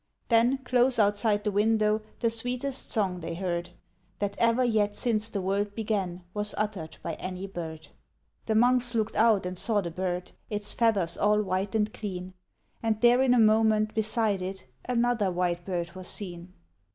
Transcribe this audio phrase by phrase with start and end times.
[0.29, 3.69] Then, close outside the window, the sweetest song they heard
[4.17, 7.89] That ever yet since the world began was utter'd by any bird.
[8.47, 12.33] The monks look'd out and saw the bird, its feathers all white and clean;
[12.81, 16.51] And there in a moment, beside it, another white bird was seen.